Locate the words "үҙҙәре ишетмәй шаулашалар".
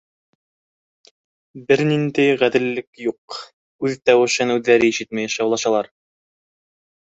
4.57-5.93